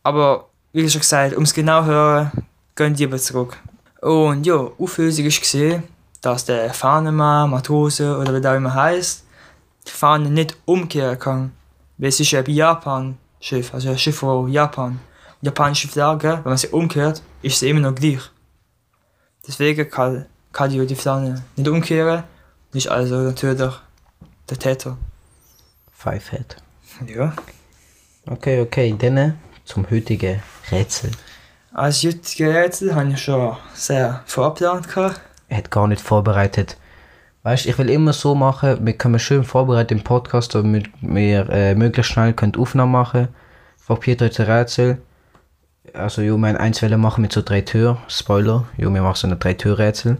Aber 0.02 0.48
wie 0.72 0.88
schon 0.88 1.00
gesagt, 1.00 1.36
um 1.36 1.42
es 1.42 1.52
genau 1.52 1.82
zu 1.82 1.86
hören, 1.86 2.32
gehen 2.76 2.94
die 2.94 3.02
eben 3.02 3.18
zurück. 3.18 3.56
Und 4.00 4.46
ja, 4.46 4.56
Auflösung 4.78 5.24
gesehen, 5.24 5.82
dass 6.20 6.44
der 6.44 6.72
Fahnenmann, 6.72 7.50
Matrose 7.50 8.16
oder 8.16 8.34
wie 8.34 8.40
der 8.40 8.56
immer 8.56 8.72
heißt, 8.72 9.24
die 9.86 9.90
Fahne 9.90 10.30
nicht 10.30 10.56
umkehren 10.64 11.18
kann. 11.18 11.52
Weil 11.98 12.08
es 12.08 12.20
ist 12.20 12.32
ein 12.34 12.46
Japan-Schiff, 12.46 13.74
also 13.74 13.90
ein 13.90 13.98
Schiff 13.98 14.16
von 14.16 14.48
Japan. 14.48 15.00
Japanische 15.42 15.88
Flagge, 15.88 16.40
wenn 16.42 16.50
man 16.50 16.56
sie 16.56 16.68
umkehrt, 16.68 17.22
ist 17.42 17.58
sie 17.58 17.70
immer 17.70 17.80
noch 17.80 17.94
gleich. 17.94 18.22
Deswegen 19.46 19.90
kann, 19.90 20.26
kann 20.52 20.70
die 20.70 20.86
die 20.86 20.94
Flamme 20.94 21.42
nicht 21.56 21.68
umkehren. 21.68 22.24
Ist 22.72 22.88
also 22.88 23.16
natürlich 23.16 23.58
der 23.58 24.58
Täter. 24.58 24.96
Fivehead. 25.92 26.56
Ja. 27.06 27.32
Okay, 28.26 28.60
okay, 28.60 28.94
dann 28.98 29.38
zum 29.64 29.88
heutigen 29.90 30.42
Rätsel. 30.70 31.10
Als 31.72 32.02
heutige 32.02 32.52
Rätsel 32.52 32.94
habe 32.94 33.10
ich 33.10 33.22
schon 33.22 33.56
sehr 33.74 34.22
vorgeplant. 34.26 34.88
Er 35.48 35.56
hat 35.56 35.70
gar 35.70 35.86
nicht 35.86 36.02
vorbereitet. 36.02 36.76
Weißt 37.42 37.66
ich 37.66 37.78
will 37.78 37.88
immer 37.88 38.12
so 38.12 38.34
machen, 38.34 38.84
wir 38.84 38.92
können 38.92 39.18
schön 39.18 39.44
vorbereiten 39.44 39.98
im 39.98 40.04
Podcast, 40.04 40.54
damit 40.54 40.90
wir 41.00 41.48
äh, 41.48 41.74
möglichst 41.74 42.12
schnell 42.12 42.34
können 42.34 42.56
Aufnahmen 42.56 42.92
machen. 42.92 43.28
Ich 43.78 43.86
probiere 43.86 44.26
heute 44.26 44.46
Rätsel. 44.46 44.98
Also, 45.94 46.22
jo, 46.22 46.36
mein 46.36 46.56
eins 46.56 46.82
machen 46.82 47.22
mit 47.22 47.32
so 47.32 47.42
drei 47.42 47.62
Türen. 47.62 47.96
Spoiler, 48.08 48.66
jo, 48.76 48.92
wir 48.92 49.02
machen 49.02 49.16
so 49.16 49.26
eine 49.26 49.36
drei 49.36 49.54
Tür 49.54 49.78
Rätsel. 49.78 50.18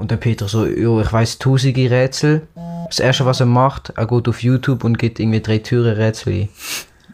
Und 0.00 0.10
dann 0.10 0.18
Peter 0.18 0.48
so, 0.48 0.64
jo, 0.64 1.02
ich 1.02 1.12
weiß 1.12 1.38
tausende 1.38 1.90
Rätsel. 1.90 2.48
Das 2.86 3.00
erste, 3.00 3.26
was 3.26 3.40
er 3.40 3.46
macht, 3.46 3.90
er 3.96 4.06
geht 4.06 4.28
auf 4.28 4.42
YouTube 4.42 4.82
und 4.82 4.98
gibt 4.98 5.20
irgendwie 5.20 5.42
drei 5.42 5.58
Türen 5.58 5.94
Rätsel 5.94 6.32
ein. 6.32 6.48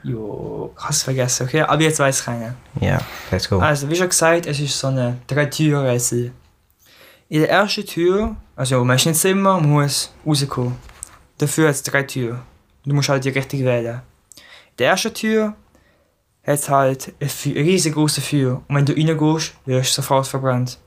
Jo, 0.05 0.73
hast 0.77 1.03
vergessen, 1.03 1.49
okay? 1.49 1.63
Aber 1.63 1.83
jetzt 1.83 1.99
weiß 1.99 2.21
ich 2.21 2.25
keiner. 2.25 2.55
Ja, 2.81 3.01
let's 3.33 3.49
go. 3.51 3.59
Also, 3.59 3.91
wie 3.91 3.97
schon 3.97 4.09
gesagt, 4.09 4.47
es 4.47 4.61
ist 4.61 4.79
so 4.79 4.87
eine 4.87 5.17
Drei-Tür-Rätsel. 5.27 6.31
In 7.29 7.41
der 7.41 7.51
ersten 7.51 7.85
Tür, 7.85 8.37
also 8.55 8.85
ist 8.89 9.07
nicht 9.07 9.19
Zimmer, 9.19 9.59
muss 9.59 10.13
rauskommen. 10.25 10.77
Dafür 11.39 11.67
hat 11.69 11.75
es 11.75 11.83
drei 11.83 12.05
Türen. 12.05 12.39
Du 12.85 12.95
musst 12.95 13.09
halt 13.09 13.25
die 13.25 13.31
richtige 13.31 13.65
wählen. 13.65 14.01
In 14.37 14.77
der 14.79 14.91
ersten 14.91 15.13
Tür 15.13 15.57
hat 16.47 16.55
es 16.55 16.69
halt 16.69 17.13
ein 17.21 17.29
Feu- 17.29 17.51
ein 17.51 17.65
riesengroßes 17.65 18.25
Feuer. 18.25 18.63
Und 18.69 18.77
wenn 18.77 18.87
du 18.87 18.93
reingehst, 18.93 19.55
wirst 19.65 19.91
du 19.91 19.95
sofort 20.03 20.29
verbrannt. 20.29 20.79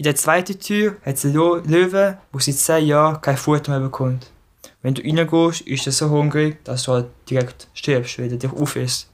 In 0.00 0.04
der 0.04 0.16
zweiten 0.16 0.58
Tür 0.58 0.96
hat 1.04 1.16
es 1.16 1.26
einen 1.26 1.34
Löwe, 1.34 2.16
der 2.32 2.40
seit 2.40 2.54
10 2.54 2.86
Jahren 2.86 3.20
kein 3.20 3.36
Futter 3.36 3.72
mehr 3.72 3.80
bekommt. 3.80 4.30
Wenn 4.80 4.94
du 4.94 5.02
reingehst, 5.02 5.60
ist 5.60 5.84
er 5.84 5.92
so 5.92 6.08
hungrig, 6.08 6.64
dass 6.64 6.84
du 6.84 6.92
halt 6.92 7.08
direkt 7.28 7.68
stirbst, 7.74 8.18
weil 8.18 8.32
er 8.32 8.38
dich 8.38 8.50
aufisst. 8.50 9.10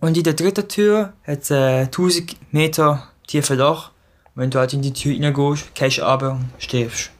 Und 0.00 0.16
in 0.16 0.22
der 0.22 0.32
dritten 0.32 0.66
Tür 0.68 1.12
hat 1.22 1.42
es 1.42 1.52
ein 1.52 1.84
1000 1.84 2.34
Meter 2.50 3.08
tiefen 3.26 3.58
Loch. 3.58 3.90
Wenn 4.34 4.50
du 4.50 4.58
halt 4.58 4.72
in 4.72 4.80
die 4.80 4.94
Tür 4.94 5.12
reingehst, 5.12 5.74
gehst 5.74 5.98
du 5.98 6.02
runter 6.02 6.30
und 6.30 6.48
stirbst. 6.56 7.10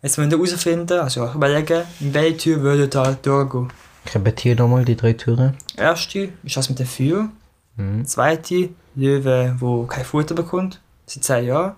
Jetzt 0.00 0.16
müssen 0.16 0.30
wir 0.30 0.38
herausfinden, 0.38 1.00
also 1.00 1.28
überlegen, 1.34 1.82
in 1.98 2.14
welche 2.14 2.36
Tür 2.36 2.62
würde 2.62 2.86
da 2.86 3.18
durchgehen. 3.20 3.72
Ich 4.04 4.14
repetiere 4.14 4.54
nochmal 4.62 4.84
die 4.84 4.94
drei 4.94 5.14
Türen. 5.14 5.56
Erste 5.76 6.28
ist 6.44 6.56
das 6.56 6.68
mit 6.68 6.78
dem 6.78 6.86
Feuer. 6.86 7.30
Mhm. 7.74 8.04
Zweite, 8.06 8.68
Löwe, 8.94 9.56
wo 9.58 9.86
kein 9.86 10.04
Futter 10.04 10.36
bekommt, 10.36 10.80
seit 11.06 11.24
10 11.24 11.46
Jahren. 11.46 11.74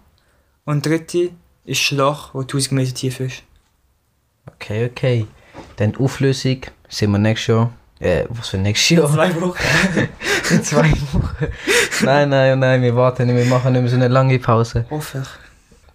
Und 0.65 0.85
dritte 0.87 1.31
ist 1.65 1.91
Loch, 1.93 2.31
wo 2.35 2.41
1000 2.41 2.73
Meter 2.73 2.95
tief 2.95 3.21
ist. 3.21 3.43
Okay, 4.47 4.87
okay. 4.91 5.27
Dann 5.77 5.93
die 5.93 5.99
Auflösung 5.99 6.59
sehen 6.89 7.11
wir 7.13 7.19
nächstes 7.19 7.49
Jahr. 7.49 7.73
Äh, 7.99 8.25
was 8.29 8.49
für 8.51 8.59
nächstes 8.59 8.91
Jahr? 8.91 9.11
Zwei 9.11 9.41
Wochen. 9.41 9.59
In 10.51 10.63
zwei 10.63 10.91
Wochen. 11.13 11.47
nein, 12.05 12.29
nein, 12.29 12.59
nein, 12.59 12.83
wir 12.83 12.95
warten 12.95 13.27
nicht, 13.27 13.37
wir 13.37 13.47
machen 13.47 13.73
nicht 13.73 13.83
mehr 13.83 13.91
so 13.91 13.97
eine 13.97 14.09
lange 14.09 14.39
Pause. 14.39 14.85
Hoffe 14.91 15.23
ich. 15.23 15.29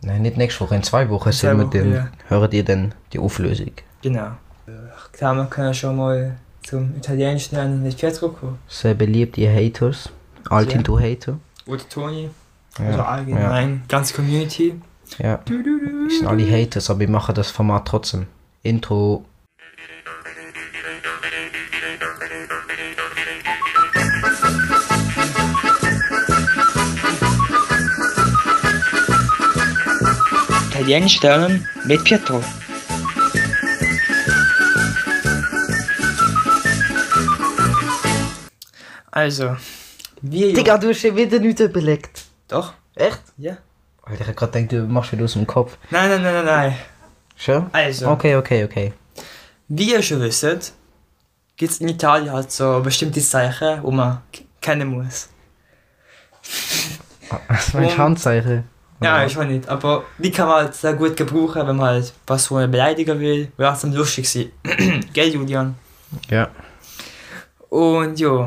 Nein, 0.05 0.23
nicht 0.23 0.35
nächste 0.35 0.61
Woche, 0.61 0.75
in 0.75 0.83
zwei 0.83 1.07
Wochen 1.09 1.31
zwei 1.31 1.49
sehen 1.49 1.57
wir 1.57 1.65
Wochen, 1.65 1.71
den, 1.71 1.93
ja. 1.93 2.07
hören 2.27 2.51
ihr 2.51 2.65
dann 2.65 2.93
die 3.13 3.19
Auflösung. 3.19 3.71
Genau. 4.01 4.31
Ich 4.65 5.19
glaube, 5.19 5.37
wir 5.41 5.45
können 5.45 5.73
schon 5.75 5.95
mal 5.95 6.37
zum 6.63 6.95
italienischen 6.97 7.55
Nennen 7.55 7.83
nicht 7.83 7.99
Pietro 7.99 8.29
kommen. 8.29 8.57
Sehr 8.67 8.95
beliebt, 8.95 9.37
ihr 9.37 9.53
Haters. 9.53 10.09
Altin, 10.49 10.77
Ja. 10.79 10.83
du 10.83 10.99
Hater. 10.99 11.39
Oder 11.67 11.87
Toni. 11.87 12.29
Also 12.77 12.97
Ja, 12.97 13.05
allgemein, 13.05 13.83
ganze 13.87 14.13
Community. 14.13 14.79
ja. 15.17 15.39
Wir 15.45 16.09
sind 16.09 16.27
alle 16.27 16.49
Haters, 16.49 16.89
aber 16.89 17.01
wir 17.01 17.09
machen 17.09 17.35
das 17.35 17.51
Format 17.51 17.87
trotzdem. 17.87 18.27
Intro. 18.63 19.25
Italienisch 30.69 31.21
lernen 31.21 31.67
mit 31.85 32.03
Pietro. 32.03 32.41
Also, 39.11 39.57
wir. 40.21 40.53
Digga, 40.53 40.77
du 40.77 40.89
hast 40.89 41.01
schon 41.01 41.15
wieder 41.15 41.39
nichts 41.39 41.61
überlegt. 41.61 42.20
Doch? 42.51 42.73
Echt? 42.95 43.21
Ja. 43.37 43.57
Alter, 44.03 44.21
ich 44.21 44.27
hab 44.27 44.35
grad 44.35 44.51
gedacht, 44.53 44.71
du 44.73 44.83
machst 44.87 45.11
wieder 45.11 45.23
aus 45.25 45.33
dem 45.33 45.47
Kopf. 45.47 45.77
Nein, 45.89 46.09
nein, 46.09 46.21
nein, 46.21 46.33
nein, 46.33 46.45
nein. 46.45 46.75
Schon? 47.37 47.69
Also, 47.71 48.09
Okay, 48.09 48.35
okay, 48.35 48.63
okay. 48.65 48.93
wie 49.67 49.91
ihr 49.93 50.01
schon 50.03 50.19
wisst, 50.21 50.73
gibt 51.57 51.71
es 51.71 51.79
in 51.81 51.87
Italien 51.89 52.31
halt 52.31 52.51
so 52.51 52.81
bestimmte 52.81 53.21
Zeichen, 53.21 53.81
die 53.83 53.91
man 53.91 54.21
kennen 54.59 54.89
muss. 54.89 55.29
Was 57.47 57.73
meinst 57.73 57.73
du 57.73 57.77
Um- 57.95 57.97
Handzeichen? 57.97 58.63
Ja, 59.03 59.25
ich 59.25 59.35
weiß 59.35 59.47
nicht, 59.47 59.67
aber 59.67 60.03
die 60.19 60.29
kann 60.29 60.47
man 60.47 60.57
halt 60.57 60.75
sehr 60.75 60.93
gut 60.93 61.17
gebrauchen, 61.17 61.65
wenn 61.67 61.75
man 61.75 61.87
halt 61.87 62.13
was 62.27 62.45
von 62.45 62.57
einer 62.59 62.67
beleidigen 62.67 63.19
will. 63.19 63.51
Wäre 63.57 63.73
es 63.73 63.81
lustig 63.83 64.29
sein. 64.29 64.51
Gell, 65.13 65.29
Julian? 65.33 65.75
Ja. 66.29 66.49
Und 67.69 68.19
ja, 68.19 68.45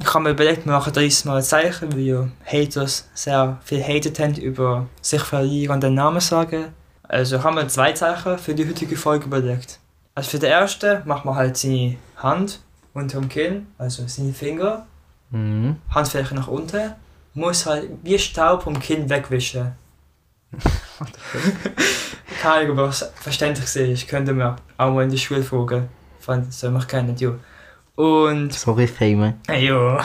ich 0.00 0.12
habe 0.12 0.24
mir 0.24 0.30
überlegt, 0.30 0.66
wir 0.66 0.72
machen 0.72 0.92
dieses 0.92 1.24
Mal 1.24 1.36
ein 1.36 1.42
Zeichen, 1.42 1.92
weil 1.92 2.00
ja 2.00 2.28
Haters 2.44 3.08
sehr 3.14 3.58
viel 3.64 3.82
hated 3.82 4.18
haben 4.18 4.34
über 4.34 4.86
sich 5.00 5.22
verlieren 5.22 5.74
und 5.74 5.82
den 5.82 5.94
Namen 5.94 6.20
sagen. 6.20 6.66
Also 7.04 7.42
haben 7.42 7.56
wir 7.56 7.68
zwei 7.68 7.92
Zeichen 7.92 8.38
für 8.38 8.54
die 8.54 8.66
heutige 8.66 8.96
Folge 8.96 9.26
überlegt. 9.26 9.78
Also 10.14 10.30
für 10.30 10.38
den 10.38 10.50
ersten 10.50 11.06
macht 11.06 11.24
man 11.24 11.36
halt 11.36 11.56
seine 11.56 11.96
Hand 12.16 12.60
unter 12.92 13.20
dem 13.20 13.28
Kinn, 13.28 13.66
also 13.78 14.04
seine 14.06 14.32
Finger, 14.32 14.86
Mhm. 15.34 15.76
Handfläche 15.90 16.34
nach 16.34 16.46
unten, 16.46 16.92
muss 17.34 17.66
halt 17.66 17.90
wie 18.02 18.18
Staub 18.18 18.62
vom 18.62 18.78
Kinn 18.78 19.10
wegwischen. 19.10 19.72
Keine 22.40 22.70
Ahnung, 22.70 22.78
es 22.88 23.10
verständlich 23.16 23.74
ist, 23.74 24.08
könnte 24.08 24.32
man 24.32 24.56
auch 24.78 24.92
mal 24.92 25.02
in 25.02 25.10
der 25.10 25.16
Schule 25.16 25.42
fragen. 25.42 25.88
Von 26.20 26.50
soll 26.50 26.70
man 26.70 26.86
kennen, 26.86 27.16
ja. 27.16 27.32
Und 27.96 28.52
Sorry, 28.52 28.86
Fame. 28.86 29.34
ja. 29.48 30.04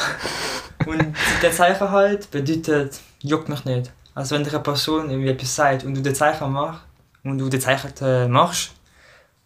Und 0.85 1.15
der 1.41 1.51
Zeichen 1.51 1.89
halt 1.89 2.29
bedeutet, 2.31 2.99
juckt 3.21 3.49
mich 3.49 3.65
nicht. 3.65 3.91
Also 4.15 4.35
wenn 4.35 4.43
dir 4.43 4.51
eine 4.51 4.59
Person 4.59 5.09
irgendwie 5.09 5.29
etwas 5.29 5.55
sagt 5.55 5.83
und 5.83 5.95
du 5.95 6.01
den 6.01 6.15
Zeichen 6.15 6.51
machst 6.51 6.81
und 7.23 7.37
du 7.37 7.49
den 7.49 7.61
Zeichen 7.61 7.91
äh, 8.01 8.27
machst, 8.27 8.71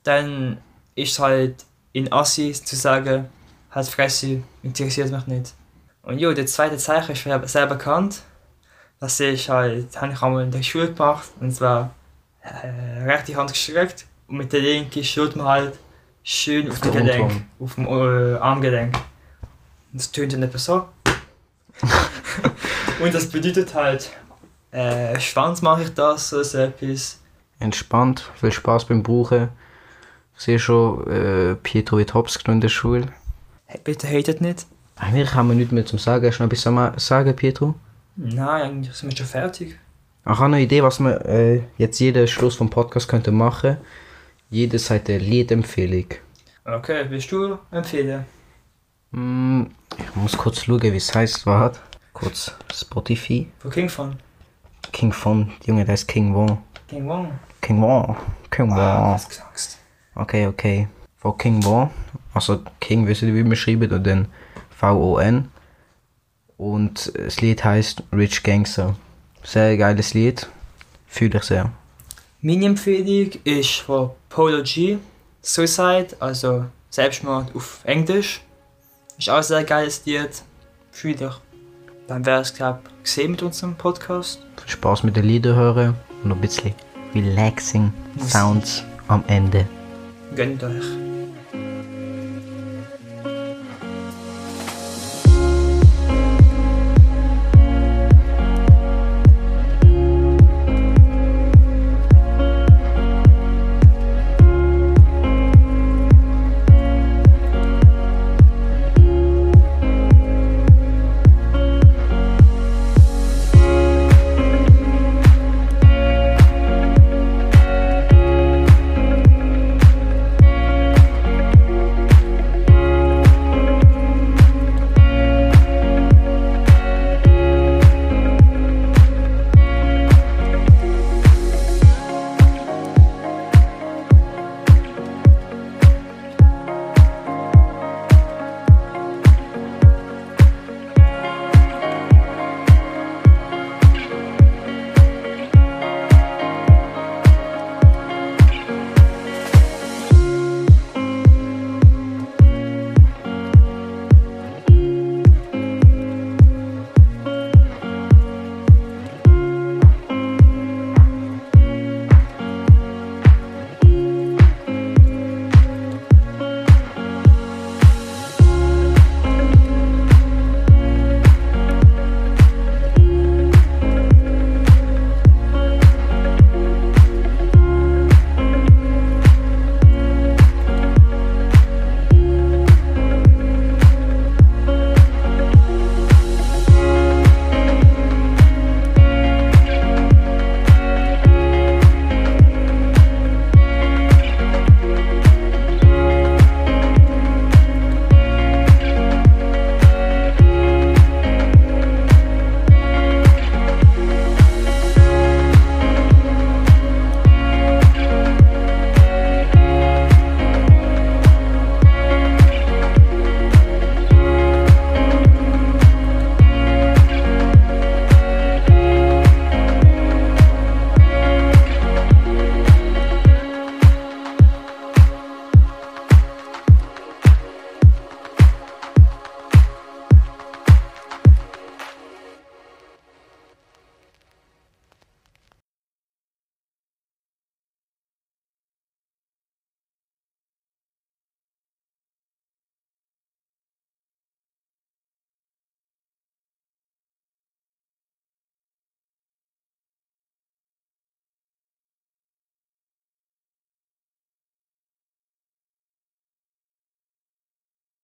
dann 0.03 0.57
ist 0.95 1.13
es 1.13 1.19
halt 1.19 1.65
in 1.91 2.11
Assi 2.11 2.53
zu 2.53 2.75
sagen, 2.75 3.29
halt 3.71 3.87
Fresse, 3.87 4.43
interessiert 4.61 5.11
mich 5.11 5.27
nicht. 5.27 5.53
Und 6.03 6.19
ja, 6.19 6.33
der 6.33 6.45
zweite 6.45 6.77
Zeichen 6.77 7.13
ist 7.13 7.23
sehr, 7.23 7.47
sehr 7.47 7.67
bekannt. 7.67 8.21
Das 8.99 9.19
ist 9.19 9.49
halt, 9.49 9.99
habe 9.99 10.13
ich 10.13 10.21
einmal 10.21 10.43
in 10.43 10.51
der 10.51 10.63
Schule 10.63 10.91
gemacht 10.93 11.29
und 11.39 11.51
zwar 11.51 11.93
äh, 12.41 13.03
rechte 13.03 13.35
Hand 13.35 13.51
gestreckt 13.51 14.05
und 14.27 14.37
mit 14.37 14.53
der 14.53 14.61
linken 14.61 15.03
schüttelt 15.03 15.35
man 15.35 15.47
halt 15.47 15.79
schön 16.23 16.69
auf, 16.69 16.75
Auf 16.75 16.81
dem 16.81 16.91
den 16.91 17.05
Gelenk, 17.05 17.45
auf 17.59 17.75
dem 17.75 17.85
äh, 17.85 18.35
Armgelenk. 18.37 18.95
Und 19.91 20.01
das 20.01 20.11
tönt 20.11 20.33
dann 20.33 20.43
etwa 20.43 20.57
so. 20.57 20.85
und 23.03 23.13
das 23.13 23.29
bedeutet 23.29 23.73
halt, 23.73 24.11
äh, 24.71 25.19
Schwanz 25.19 25.61
mache 25.61 25.83
ich 25.83 25.93
das, 25.93 26.29
so 26.29 26.39
etwas. 26.39 27.19
entspannt, 27.59 28.31
viel 28.35 28.51
Spaß 28.51 28.85
beim 28.85 29.03
Brauchen. 29.03 29.49
Ich 30.35 30.43
sehe 30.43 30.59
schon, 30.59 31.07
äh, 31.07 31.55
Pietro 31.55 31.97
wird 31.97 32.13
hops 32.13 32.39
genommen 32.39 32.57
in 32.57 32.61
der 32.61 32.69
Schule. 32.69 33.07
Hey, 33.65 33.79
bitte 33.83 34.07
hatet 34.07 34.41
nicht. 34.41 34.65
Eigentlich 34.95 35.33
haben 35.33 35.49
wir 35.49 35.55
nichts 35.55 35.71
mehr 35.71 35.85
zum 35.85 35.99
Sagen. 35.99 36.25
Hast 36.27 36.39
du 36.39 36.43
noch 36.43 36.51
etwas 36.51 36.61
zu 36.61 37.05
sagen, 37.05 37.35
Pietro? 37.35 37.75
Nein, 38.15 38.61
eigentlich 38.61 38.95
sind 38.95 39.09
wir 39.09 39.17
schon 39.17 39.25
fertig. 39.25 39.79
Ich 40.25 40.31
habe 40.31 40.45
eine 40.45 40.61
Idee, 40.61 40.83
was 40.83 40.99
wir 40.99 41.25
äh, 41.25 41.61
jetzt 41.77 41.99
jeden 41.99 42.27
Schluss 42.27 42.55
vom 42.55 42.69
Podcast 42.69 43.07
könnte 43.07 43.31
machen. 43.31 43.77
Jeder 44.53 44.77
sagt 44.77 45.09
eine 45.09 45.17
Liedempfehlung. 45.17 46.05
Okay, 46.63 47.05
willst 47.09 47.31
du 47.31 47.57
empfehlen? 47.71 48.23
Mm, 49.09 49.63
ich 49.97 50.15
muss 50.15 50.37
kurz 50.37 50.61
schauen, 50.61 50.79
wie 50.83 50.95
es 50.95 51.11
heißt. 51.15 51.47
Warte. 51.47 51.79
Kurz 52.13 52.55
Spotify. 52.71 53.47
Von 53.57 53.71
King 53.71 53.89
von? 53.89 54.15
King 54.91 55.11
von. 55.11 55.51
Junge, 55.65 55.85
der 55.85 55.95
ist 55.95 56.07
King 56.07 56.35
Wong. 56.35 56.59
King 56.87 57.07
Wong. 57.07 57.31
King 57.61 57.81
Wong. 57.81 58.15
King 58.51 58.71
Ah, 58.73 59.05
Wong. 59.07 59.13
was 59.15 59.27
gesagt. 59.27 59.77
Okay, 60.13 60.45
okay. 60.45 60.87
Von 61.17 61.35
King 61.35 61.63
Wong. 61.63 61.89
Also 62.35 62.61
King, 62.79 63.07
wisst 63.07 63.23
ihr, 63.23 63.33
wie 63.33 63.43
man 63.43 63.55
schreibt? 63.55 63.91
Und 63.91 64.05
dann 64.05 64.27
V-O-N. 64.69 65.49
Und 66.57 67.11
das 67.17 67.41
Lied 67.41 67.63
heißt 67.63 68.03
Rich 68.11 68.43
Gangster. 68.43 68.95
Sehr 69.41 69.75
geiles 69.77 70.13
Lied. 70.13 70.47
Fühle 71.07 71.39
ich 71.39 71.43
sehr. 71.45 71.71
Meine 72.41 72.67
Empfehlung 72.67 73.31
ist 73.45 73.77
von 73.79 74.11
Polo 74.33 74.63
G. 74.63 74.97
Suicide, 75.43 76.07
also 76.19 76.65
Selbstmord 76.89 77.55
auf 77.55 77.81
Englisch. 77.83 78.41
Ist 79.19 79.29
auch 79.29 79.43
sehr 79.43 79.63
Lied. 80.07 80.41
Fühl 80.89 81.13
dich. 81.13 81.33
Dann 82.07 82.25
wäre 82.25 82.41
es, 82.41 82.51
glaube 82.51 82.79
ich, 82.97 83.03
gesehen 83.03 83.31
mit 83.31 83.43
unserem 83.43 83.75
Podcast. 83.75 84.39
Viel 84.59 84.71
Spaß 84.71 85.03
mit 85.03 85.15
den 85.15 85.25
Liedern 85.25 85.55
hören 85.55 85.95
und 86.23 86.31
ein 86.31 86.41
bisschen 86.41 86.73
relaxing 87.13 87.93
Sounds 88.19 88.83
am 89.07 89.23
Ende. 89.27 89.67
Gönnt 90.35 90.63
euch. 90.63 91.12